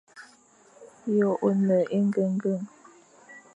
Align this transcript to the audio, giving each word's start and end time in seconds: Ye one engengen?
Ye 1.15 1.27
one 1.47 1.77
engengen? 1.97 2.61